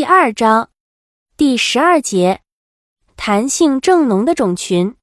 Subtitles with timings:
[0.00, 0.70] 第二章
[1.36, 2.40] 第十二节，
[3.18, 4.94] 弹性正浓的种群，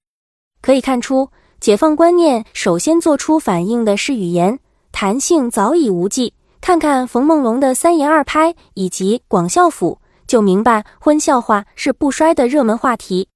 [0.60, 4.58] 可以看出，解放观念首先做出反应的是语言，
[4.92, 6.34] 弹性早已无迹。
[6.60, 13.30] 看看冯梦龙的三言二拍以及广孝府，就明白婚笑话是不衰的热门话题。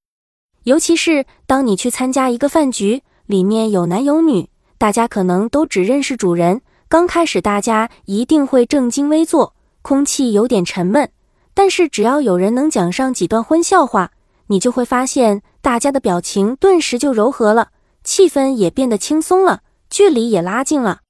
[0.64, 11.08] 尤其是当你去参加一个饭局，里面有男有女，大家可能都只认识主人，刚开始大家一定会正襟危坐，空气有点沉闷。
[11.54, 14.10] 但是只要有人能讲上几段荤笑话，
[14.46, 17.68] 你就会发现大家的表情顿时就柔和了，
[18.04, 19.60] 气氛也变得轻松了，
[19.90, 21.00] 距离也拉近了。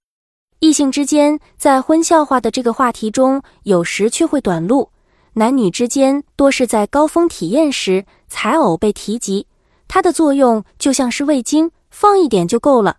[0.60, 4.90] 异性之间在荤笑话的这个话题中，有时却会短路；
[5.34, 9.46] 男女之间多是在高峰体验时才偶被提及，
[9.88, 12.98] 它的作用就像是味精，放一点就够了。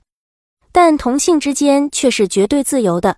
[0.72, 3.18] 但同性之间却是绝对自由的。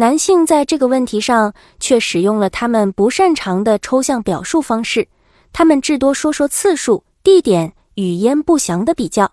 [0.00, 5.06] 男性在这个问题上却使用了他们不擅长的抽象表述方式，
[5.52, 9.30] 他们至多说说次数、地点、语焉不详的比较。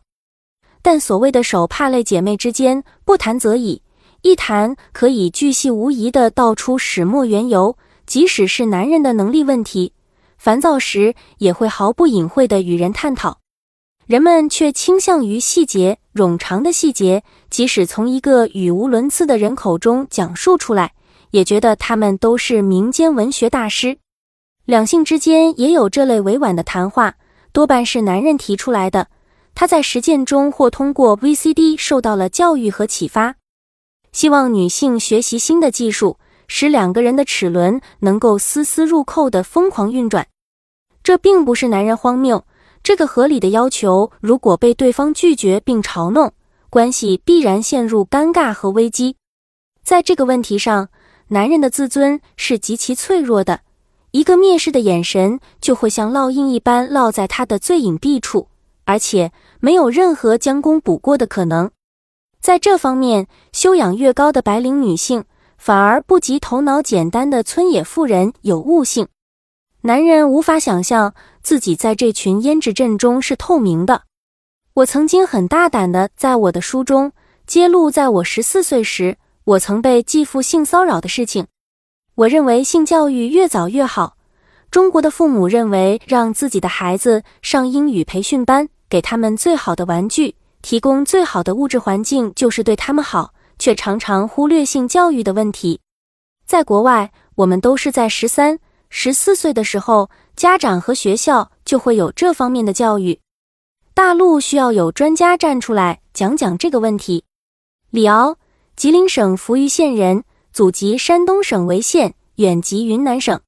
[0.82, 3.82] 但所谓的手帕类姐妹之间，不谈则已，
[4.24, 7.78] 一谈可以巨细无遗地道出始末缘由。
[8.06, 9.94] 即使是男人的能力问题，
[10.38, 13.40] 烦躁时也会毫不隐晦地与人探讨。
[14.08, 20.94] 人们却倾向于细节冗长的细节，即使从一个语无伦次的人口中讲述出来，
[21.32, 23.98] 也觉得他们都是民间文学大师。
[24.64, 27.16] 两性之间也有这类委婉的谈话，
[27.52, 29.10] 多半是男人提出来的。
[29.54, 33.36] 他在实践中或通过 VCD 受到了教育和启发，
[34.14, 40.28] 希望女性学习新的技术，使两个人的齿轮能够丝丝入扣的疯狂运转。
[41.04, 42.46] 这并不是男人荒谬。
[42.84, 46.32] 这个合理的要求，如果被对方拒绝并嘲弄，
[46.70, 49.18] 关系必然陷入尴尬和危机。
[49.84, 50.90] 在这个问题上，
[51.30, 53.62] 男人的自尊是极其脆弱的，
[54.12, 58.48] 一个蔑视的眼神就会像烙印一般烙在他的最隐蔽处，
[58.86, 61.70] 而且没有任何将功补过的可能。
[62.40, 65.26] 在这方面，修养越高的白领女性，
[65.58, 69.08] 反而不及头脑简单的村野妇人有悟性。
[69.88, 74.02] 男人无法想象自己在这群胭脂阵中是透明的。
[74.74, 77.14] 我曾经很大胆的在我的书中
[77.46, 81.48] 揭露，在我十四岁时，我曾被继父性骚扰的事情。
[82.16, 84.18] 我认为性教育越早越好。
[84.70, 95.80] 中国的父母认为，让自己的孩子上英语培训班，给他们最好的玩具，提供最好的物质环境，就是对他们好，却常常忽略性教育的问题。
[96.46, 98.60] 在国外，我们都是在十三。
[98.90, 103.20] 十四岁的时候，家长和学校就会有这方面的教育。
[103.94, 107.24] 大陆需要有专家站出来讲讲这个问题。
[107.90, 108.38] 李敖，
[108.76, 113.40] 吉林省扶余县人，祖籍山东省潍县，远籍云南省。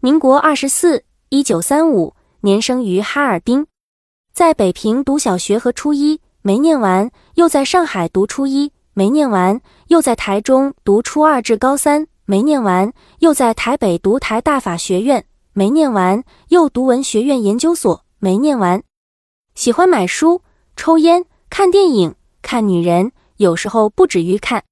[0.00, 3.66] 民国二十四，一九三五年生于哈尔滨，
[4.32, 12.06] 在北平读小学和初一没念完，又在上海读初一没念完，又在台中读初二至高三。
[12.30, 15.22] 没念完，又在台北读台大法学院；
[15.54, 18.82] 没念完，又读文学院研究所；没念完。
[19.54, 20.42] 喜欢买书、
[20.76, 24.62] 抽烟、看电影、看女人，有时候不止于看。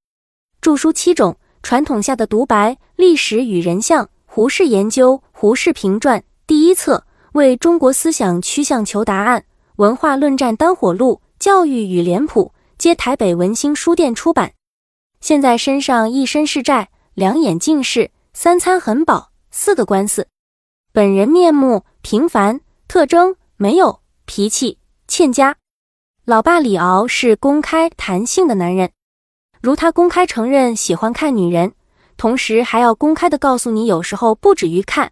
[0.61, 9.47] 著书七种：传统下的独白、历史与人像、胡适研究、胡适评传第一册、为中国思想趋向求答案、
[9.77, 14.53] 文化论战当火路、教育与脸谱，皆台北文星书店出版。
[15.23, 16.91] 现在身上一身是债。
[17.17, 20.29] 两眼近视，三餐很饱，四个官司。
[20.93, 24.77] 本人面目平凡，特征没有脾气，
[25.09, 25.57] 欠佳。
[26.27, 28.91] 老爸李敖是公开谈性的男人，
[29.63, 31.73] 如他公开承认喜欢看女人，
[32.19, 35.11] 同时还要公开的告诉你，有时候不止于看，